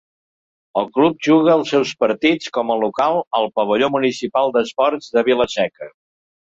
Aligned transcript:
El 0.81 0.87
club 0.95 1.19
juga 1.27 1.57
els 1.57 1.73
seus 1.73 1.91
partits 2.05 2.49
com 2.57 2.73
a 2.73 2.79
local 2.85 3.21
al 3.43 3.47
Pavelló 3.61 3.93
Municipal 3.99 4.57
d'Esports 4.59 5.15
de 5.19 5.27
Vila-seca. 5.33 5.95